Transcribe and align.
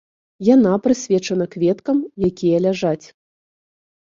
Яна 0.47 0.71
прысвечана 0.87 1.45
кветкам, 1.57 1.97
якія 2.29 2.57
ляжаць. 2.67 3.05